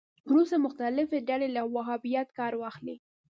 [0.29, 2.95] وروسته مختلفې ډلې له وهابیت کار واخلي